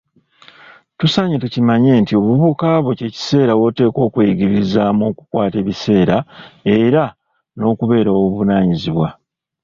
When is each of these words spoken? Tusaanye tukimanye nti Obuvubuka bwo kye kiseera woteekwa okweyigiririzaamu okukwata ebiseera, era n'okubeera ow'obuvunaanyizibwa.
Tusaanye 0.99 1.35
tukimanye 1.43 1.91
nti 2.01 2.13
Obuvubuka 2.19 2.69
bwo 2.83 2.93
kye 2.97 3.09
kiseera 3.15 3.53
woteekwa 3.59 4.01
okweyigiririzaamu 4.07 5.01
okukwata 5.11 5.55
ebiseera, 5.61 6.17
era 6.81 7.03
n'okubeera 7.57 8.09
ow'obuvunaanyizibwa. 8.11 9.07